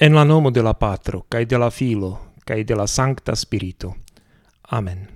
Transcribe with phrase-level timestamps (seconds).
[0.00, 3.96] En la nomo de la Patro, cae de la Filo, cae de la Sancta Spirito.
[4.70, 5.08] Amen.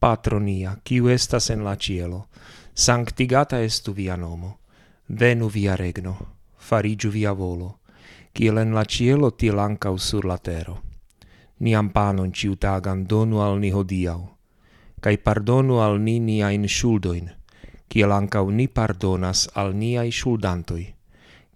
[0.00, 2.26] Patro nia, quiu estas en la cielo,
[2.74, 4.58] sanctigata estu via nomo.
[5.06, 6.16] Venu via regno,
[6.58, 7.78] farigiu via volo,
[8.34, 10.82] ciel en la cielo ti ancau sur la tero.
[11.60, 14.28] Niam panon ciutagan donu al ni hodiau,
[15.00, 17.30] cae pardonu al ni niain shuldoin,
[17.88, 20.95] ciel ancau ni pardonas al niai shuldantoi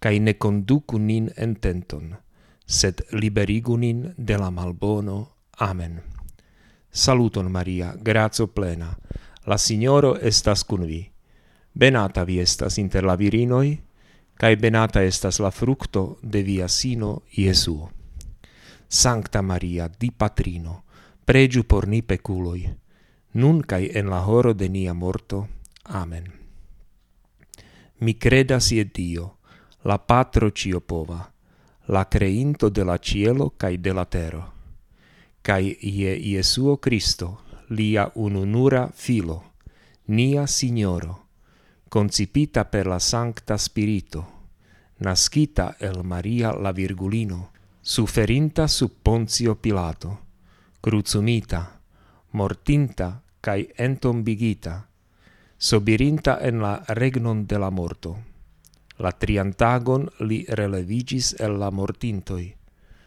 [0.01, 2.15] cae ne conducu nin en tenton,
[2.67, 5.29] sed liberigu nin de la malbono.
[5.61, 6.01] Amen.
[6.91, 8.97] Saluton Maria, grazo plena,
[9.47, 11.05] la Signoro estas cun vi.
[11.73, 13.79] Benata vi estas inter la virinoi,
[14.35, 17.91] cae benata estas la fructo de via sino, Iesuo.
[18.89, 20.85] Sancta Maria, di Patrino,
[21.25, 22.67] pregiu por ni peculoi,
[23.35, 25.47] nun cae en la horo de nia morto.
[25.85, 26.33] Amen.
[28.01, 29.37] Mi credas ie Dio,
[29.83, 31.33] la patro ciopova,
[31.87, 34.53] la creinto de la cielo cae de la tero,
[35.43, 39.53] cae ie Iesuo Cristo, lia ununura filo,
[40.07, 41.29] nia Signoro,
[41.89, 44.27] concipita per la Sancta Spirito,
[44.99, 47.51] nascita el Maria la Virgulino,
[47.81, 50.19] suferinta sub Pontio Pilato,
[50.81, 51.81] crucumita,
[52.33, 54.89] mortinta cae entombigita,
[55.57, 58.30] sobirinta en la regnon de la morto.
[59.01, 62.51] La triantagon li relevigis el la mortintoi,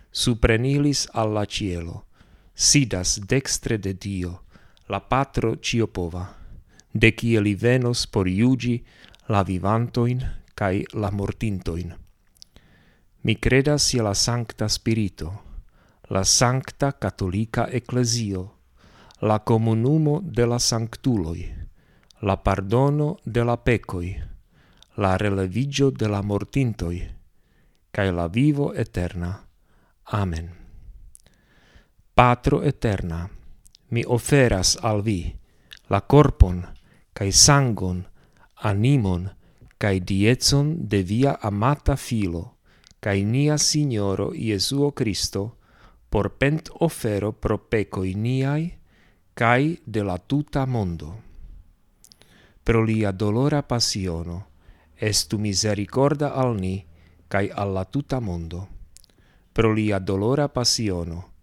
[0.10, 2.06] suprenilis alla cielo,
[2.54, 4.40] sidas dextre de Dio,
[4.90, 6.24] la patro ciopova,
[6.94, 8.80] de cie li venos por iugi
[9.30, 11.94] la vivantoin cae la mortintoin.
[13.24, 15.32] Mi credas je la sancta spirito,
[16.10, 18.44] la sancta cattolica ecclesio,
[19.22, 21.48] la comunumo de la sanctuloi,
[22.22, 24.33] la pardono de la pecoi,
[24.96, 27.02] la relevigio de la mortintoi,
[27.92, 29.48] cae la vivo eterna.
[30.04, 30.52] Amen.
[32.14, 33.30] Patro eterna,
[33.90, 35.34] mi oferas al vi
[35.94, 36.64] la corpon,
[37.14, 38.04] cae sangon,
[38.64, 39.28] animon,
[39.78, 42.58] cae diezon de via amata filo,
[43.04, 45.58] cae nia Signoro Iesuo Christo,
[46.10, 48.72] por pent ofero pro pecoi niai,
[49.34, 51.12] cae de la tuta mondo.
[52.64, 54.53] Pro lia dolora passiono,
[55.04, 56.80] estu misericorda al ni,
[57.28, 58.68] kai alla tuta mondo.
[59.52, 61.34] Pro lia dolora passiono,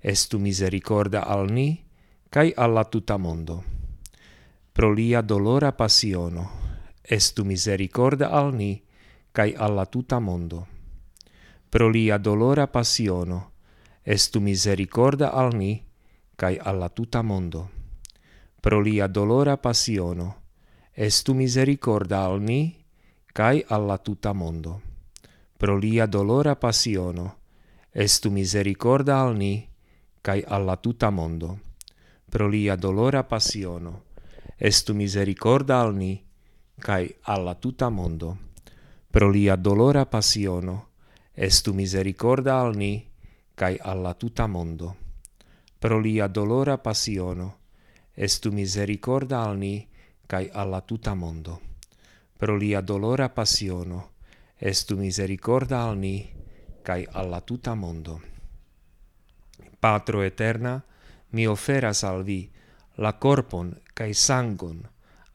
[0.00, 1.84] estu misericorda al ni,
[2.30, 3.64] kai alla tuta mondo.
[4.72, 6.48] Pro lia dolora passiono,
[7.02, 8.80] estu misericorda al ni,
[9.32, 10.66] kai alla tuta mondo.
[11.68, 13.52] Pro lia dolora passiono,
[14.02, 15.76] estu misericorda al ni,
[16.36, 17.68] kai alla tuta mondo.
[18.60, 20.40] Pro lia dolora passiono,
[20.90, 22.79] estu misericorda al ni,
[23.32, 24.82] cae alla tuta mondo.
[25.56, 27.36] Pro lia dolora passiono,
[27.90, 29.68] estu misericorda al ni,
[30.20, 31.60] cae alla tuta mondo.
[32.28, 34.04] Pro lia dolora passiono,
[34.56, 36.24] estu misericorda al ni,
[36.78, 38.38] cae alla tuta mondo.
[39.10, 40.88] Pro lia dolora passiono,
[41.32, 43.08] estu misericorda al ni,
[43.54, 44.96] cae alla tuta mondo.
[45.78, 47.58] Pro lia dolora passiono,
[48.12, 49.88] estu misericorda al ni,
[50.26, 51.69] cae alla tuta mondo
[52.40, 54.12] pro lia dolora passiono,
[54.56, 56.24] estu misericorda al ni,
[56.80, 58.22] cae alla tuta mondo.
[59.78, 60.82] Patro eterna,
[61.36, 62.48] mi oferas al vi
[62.94, 64.80] la corpon cae sangon,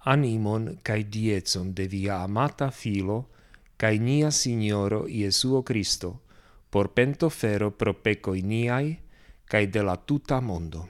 [0.09, 3.29] animon cae diezon de via amata filo,
[3.77, 6.23] cae nia Signoro Iesuo Cristo,
[6.71, 8.97] por pentofero pro pecoi niai,
[9.45, 10.89] cae de la tuta mondo.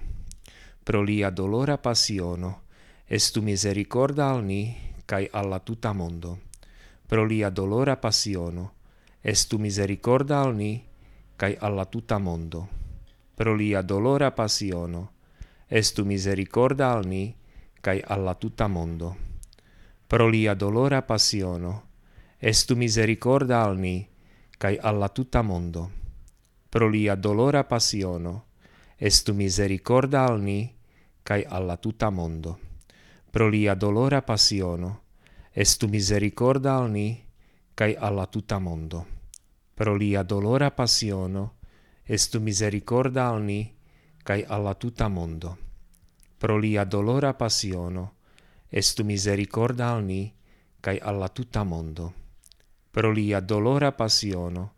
[0.82, 2.62] Pro lia dolora passiono,
[3.06, 6.40] estu misericorda al ni, cae alla tuta mondo.
[7.06, 8.74] Pro lia dolora passiono,
[9.22, 10.84] estu misericorda al ni,
[11.36, 12.68] cae alla tuta mondo.
[13.36, 15.12] Pro lia dolora passiono,
[15.68, 17.36] estu misericorda al ni,
[17.80, 19.16] cae alla tuta mondo.
[20.08, 21.90] Pro lia dolora passiono,
[22.38, 24.08] estu misericorda al ni,
[24.58, 25.92] cae alla tuta mondo.
[26.70, 28.46] Pro lia dolora passiono,
[28.98, 30.74] estu misericorda al ni,
[31.22, 32.65] cae alla tuta mondo
[33.36, 35.02] pro lia dolora passiono,
[35.52, 37.22] estu misericorda al ni,
[37.74, 39.06] cae alla tuta mondo.
[39.74, 41.58] Pro lia dolora passiono,
[42.04, 43.76] estu misericorda al ni,
[44.24, 45.58] cae alla tuta mondo.
[46.38, 48.14] Pro lia dolora passiono,
[48.70, 50.34] estu misericorda al ni,
[50.80, 52.14] cae alla tuta mondo.
[52.90, 54.76] Pro lia dolora passiono,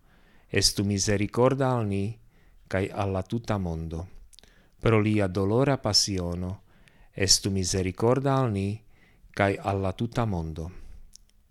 [0.50, 2.19] estu misericorda al ni,
[2.65, 4.07] cae alla tuta mondo.
[4.80, 6.65] Pro lia dolora passiono,
[7.18, 8.78] estu misericorda al ni,
[9.34, 10.69] cae alla tuta mondo.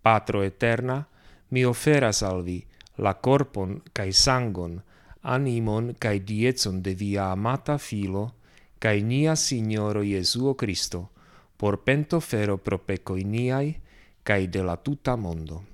[0.00, 1.02] Patro eterna,
[1.50, 2.62] mi oferas al vi
[3.02, 4.78] la corpon cae sangon,
[5.22, 8.36] animon cae dietson de via amata filo,
[8.78, 11.10] cae nia Signoro Jesuo Cristo,
[11.56, 13.74] por pento fero pro pecoi niai,
[14.22, 15.64] cae de la tuta mondo.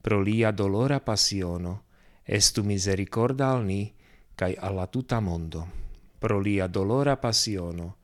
[0.00, 1.82] Pro lia dolora passiono,
[2.22, 3.92] estu misericorda al ni,
[4.34, 5.66] cae alla tuta mondo.
[6.18, 7.96] Pro lia dolora passiono,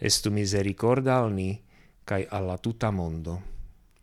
[0.00, 1.60] estu misericorda al ni,
[2.04, 3.42] cae alla tuta mondo.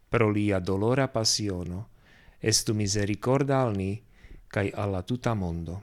[0.07, 1.89] Pro lia dolora passiono,
[2.37, 3.99] estu misericorda al ni,
[4.47, 5.81] cae alla tuta mondo.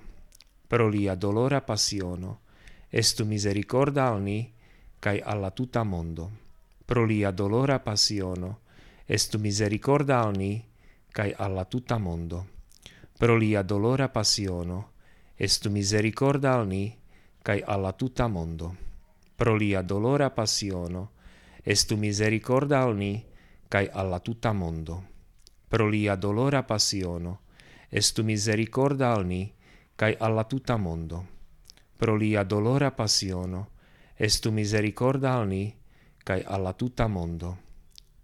[0.69, 2.43] Pro lia dolora passiono,
[2.89, 4.53] estu misericorda al ni,
[5.01, 6.31] cae alla tuta mondo.
[6.85, 8.61] Pro lia dolora passiono,
[9.07, 10.65] estu misericorda al ni,
[11.11, 12.47] cae alla tuta mondo.
[13.19, 14.93] Pro lia dolora passiono,
[15.35, 16.97] estu misericorda al ni,
[17.43, 18.94] cae alla tuta mondo
[19.35, 21.13] pro lia dolora passiono,
[21.63, 23.25] estu misericorda al ni,
[23.69, 25.13] cae alla tuta mondo.
[25.67, 27.41] Pro lia dolora passiono,
[27.89, 29.53] estu misericorda al ni,
[29.97, 31.27] cae alla tuta mondo.
[31.97, 33.71] Pro lia dolora passiono,
[34.15, 35.77] estu misericorda al ni,
[36.23, 37.59] cae alla tuta mondo.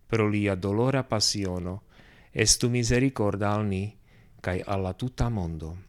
[0.07, 1.83] Pro lia dolora passiono,
[2.31, 3.99] estu misericorda al ni,
[4.41, 5.89] cae alla tuta mondo.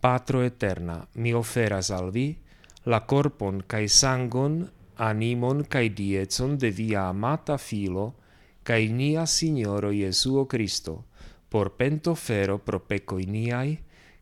[0.00, 2.38] Patro eterna, mi oferas al vi,
[2.84, 4.64] la corpon cae sangon,
[4.96, 8.14] animon cae diezon de via amata filo,
[8.64, 11.04] cae nia Signoro Jesuo Christo,
[11.48, 13.78] por pento fero pro pecoi niai,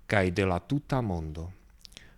[0.06, 1.52] cae de la tuta mondo.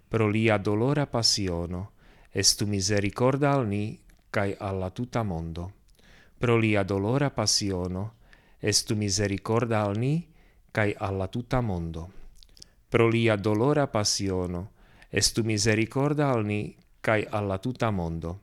[0.09, 1.91] Pro lia dolora passiono,
[2.33, 3.99] estu misericorda al ni,
[4.31, 5.73] cae alla tuta mondo.
[6.39, 8.15] Pro lia dolora passiono,
[8.59, 10.27] estu misericorda al ni,
[10.71, 12.11] cae alla tuta mondo.
[12.89, 14.71] Pro lia dolora passiono,
[15.11, 18.41] estu misericorda al ni cae alla tuta mondo.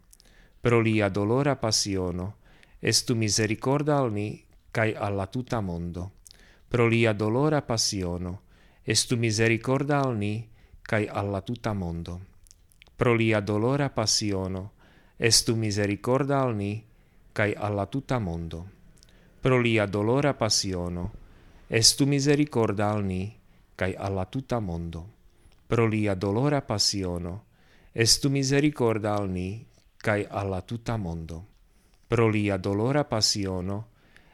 [0.59, 2.35] Pro lia dolora passiono,
[2.79, 6.11] estu misericorda al ni cae alla tuta mondo.
[6.67, 8.41] Pro lia dolora passiono,
[8.83, 10.47] estu misericorda al ni
[10.81, 12.19] cae alla tuta mondo.
[12.95, 14.71] Pro lia dolora passiono,
[15.15, 16.83] estu misericorda al ni
[17.31, 18.69] cae alla tuta mondo.
[19.39, 21.11] Pro lia dolora passiono,
[21.67, 23.33] estu misericorda al ni
[23.75, 25.15] cae alla tuta mondo
[25.67, 27.45] pro lia dolora passiono,
[27.91, 29.67] estu misericorda al ni,
[29.97, 31.45] cae alla tuta mondo.
[32.07, 33.89] Pro lia dolora passiono,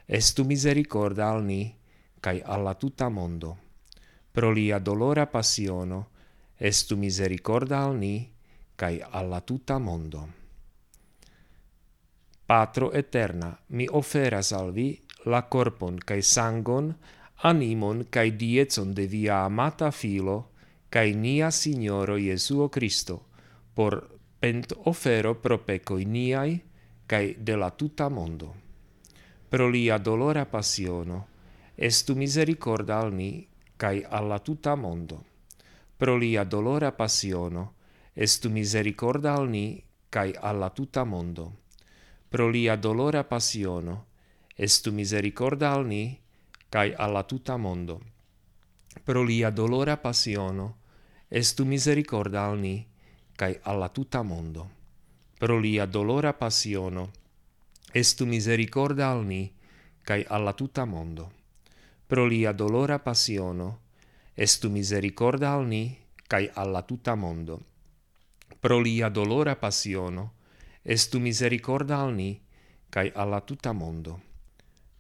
[0.06, 1.76] estu misericorda al ni,
[2.20, 3.58] cae alla tuta mondo.
[4.32, 6.10] Pro lia dolora passiono,
[6.56, 8.32] estu misericorda al ni,
[8.76, 10.42] cae alla tuta mondo.
[12.46, 16.94] Patro eterna, mi oferas al vi la corpon cae sangon,
[17.42, 20.53] animon cae dietson de via amata filo,
[20.94, 23.26] cae nia Signoro Iesuo Christo,
[23.74, 26.62] por pent ofero pro pecoi niai,
[27.08, 28.54] cae de la tuta mondo.
[29.50, 31.28] Pro lia dolora passiono,
[31.74, 35.26] estu misericorda al ni, cae alla tuta mondo.
[35.98, 37.74] Pro lia dolora passiono,
[38.14, 41.62] estu misericorda al ni, cae alla tuta mondo.
[42.30, 44.06] Pro lia dolora passiono,
[44.56, 46.22] estu misericorda al ni,
[46.70, 48.00] cae alla tuta mondo.
[49.04, 50.82] Pro lia dolora passiono,
[51.34, 52.86] estu misericorda al ni,
[53.36, 54.70] cae alla tuta mondo.
[55.40, 57.10] Pro lia dolora passiono,
[57.92, 59.52] estu misericorda al ni,
[60.04, 61.32] cae alla tuta mondo.
[62.06, 63.80] Pro lia dolora passiono,
[64.36, 65.98] estu misericorda al ni,
[66.28, 67.62] cae alla tuta mondo.
[68.60, 70.34] Pro lia dolora passiono,
[70.84, 72.40] estu misericorda al ni,
[72.90, 74.22] cae alla tuta mondo.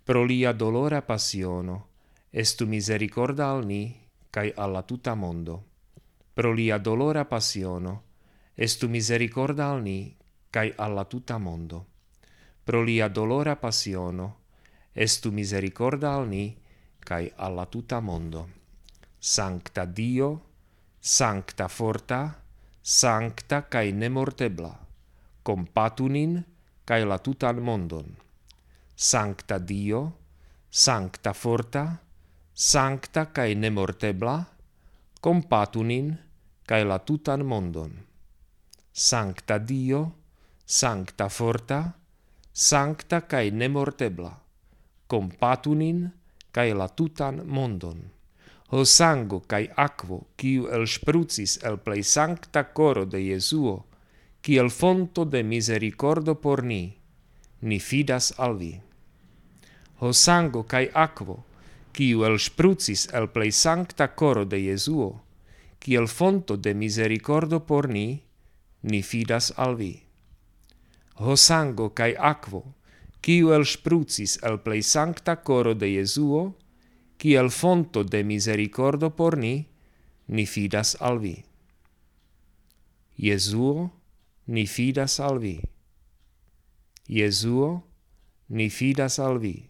[0.03, 1.89] Pro lia dolora passiono,
[2.31, 3.95] estu misericorda al ni,
[4.31, 5.65] cae alla tuta mondo
[6.33, 8.03] pro lia dolora passiono,
[8.55, 10.15] estu misericorda al ni,
[10.49, 11.85] cae alla tuta mondo.
[12.63, 14.39] Pro lia dolora passiono,
[14.91, 16.57] estu misericorda al ni,
[16.99, 18.49] cae alla tuta mondo.
[19.19, 20.49] Sancta Dio,
[20.99, 22.43] sancta forta,
[22.81, 24.87] sancta cae nemortebla,
[25.43, 26.43] compatunin
[26.83, 28.15] cae la tutan mondon.
[28.95, 30.17] Sancta Dio,
[30.69, 32.01] sancta forta,
[32.51, 34.52] sancta cae nemortebla,
[35.23, 36.09] compatu nin,
[36.67, 37.93] cae la tutan mondon.
[38.91, 40.01] Sancta Dio,
[40.65, 41.93] sancta forta,
[42.51, 44.33] sancta cae nemortebla,
[45.07, 46.09] compatu nin,
[46.51, 48.03] cae la tutan mondon.
[48.75, 53.85] Ho sango cae aquo, quiu el sprucis el plei sancta coro de Jesuo,
[54.43, 56.97] kiel fonto de misericordo por ni,
[57.61, 58.73] ni fidas al vi.
[60.01, 61.45] Ho sango cae aquo,
[61.93, 65.23] kiu el sprucis el plei sancta coro de Jesuo,
[65.79, 68.23] kiel fonto de misericordo por ni,
[68.81, 70.03] ni fidas al vi.
[71.21, 72.63] Ho sango cae aquo,
[73.21, 76.57] kiu el sprucis el plei sancta coro de Jesuo,
[77.17, 79.69] kiel fonto de misericordo por ni,
[80.27, 81.45] ni fidas al vi.
[83.15, 83.91] Jesuo,
[84.47, 85.61] ni fidas al vi.
[87.07, 87.85] Jesuo,
[88.47, 89.69] ni fidas al vi.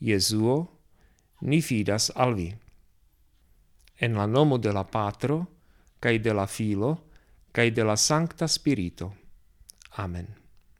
[0.00, 0.77] Jesuo,
[1.40, 2.54] Ni fidas al vi.
[3.96, 5.48] En la nomo de la Patro,
[6.00, 7.04] cae de la Filo,
[7.52, 9.14] cae de la Sancta Spirito.
[9.96, 10.47] Amen.